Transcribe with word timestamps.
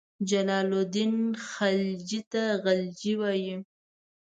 جلال 0.29 0.69
الدین 0.79 1.15
خلجي 1.51 2.21
ته 2.31 2.43
غلجي 2.63 3.13
وایي. 3.21 3.55